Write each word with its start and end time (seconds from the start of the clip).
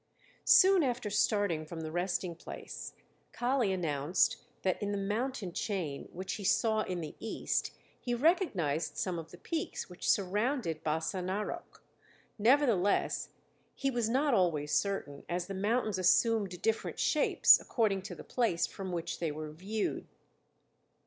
Soon 0.49 0.81
after 0.81 1.11
starting 1.11 1.63
from 1.63 1.81
the 1.81 1.91
resting 1.91 2.35
place, 2.35 2.93
Kali 3.33 3.71
announced 3.71 4.37
that 4.63 4.81
in 4.81 4.91
the 4.91 4.97
mountain 4.97 5.53
chain, 5.53 6.09
which 6.11 6.37
he 6.37 6.43
saw 6.43 6.81
in 6.81 7.01
the 7.01 7.13
east, 7.19 7.71
he 7.99 8.15
recognized 8.15 8.97
some 8.97 9.19
of 9.19 9.29
the 9.29 9.37
peaks 9.37 9.91
which 9.91 10.09
surrounded 10.09 10.83
Bassa 10.83 11.21
Narok; 11.23 11.83
nevertheless, 12.39 13.29
he 13.75 13.91
was 13.91 14.09
not 14.09 14.33
always 14.33 14.71
certain, 14.71 15.23
as 15.29 15.45
the 15.45 15.53
mountains 15.53 15.99
assumed 15.99 16.63
different 16.63 16.97
shapes, 16.97 17.59
according 17.61 18.01
to 18.01 18.15
the 18.15 18.23
place 18.23 18.65
from 18.65 18.91
which 18.91 19.19
they 19.19 19.31
were 19.31 19.51
viewed. 19.51 20.07